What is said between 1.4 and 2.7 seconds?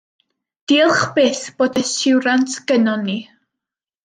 bod yswiriant